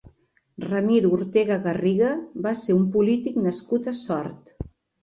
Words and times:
Ramir 0.63 1.01
Ortega 1.17 1.57
Garriga 1.67 2.11
va 2.47 2.57
ser 2.65 2.79
un 2.81 2.89
polític 2.97 3.41
nascut 3.47 3.93
a 3.95 3.99
Sort. 4.07 4.57